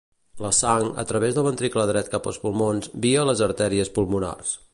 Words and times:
La 0.43 0.49
sang 0.59 0.87
a 1.03 1.03
través 1.11 1.35
del 1.37 1.45
ventricle 1.49 1.85
dret 1.91 2.09
cap 2.15 2.31
als 2.31 2.41
pulmons 2.47 2.91
via 3.05 3.29
les 3.33 3.45
artèries 3.51 3.95
pulmonars. 3.99 4.57